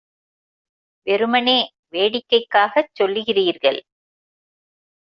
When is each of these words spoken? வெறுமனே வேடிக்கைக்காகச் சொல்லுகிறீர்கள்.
வெறுமனே 1.07 1.57
வேடிக்கைக்காகச் 1.89 2.93
சொல்லுகிறீர்கள். 2.99 3.81